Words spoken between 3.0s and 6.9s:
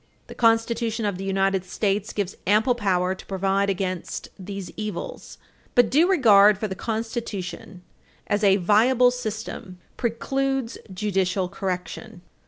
to provide against these evils. But due regard for the